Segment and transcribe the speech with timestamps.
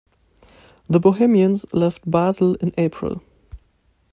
[0.89, 3.21] The Bohemians left Basel in April.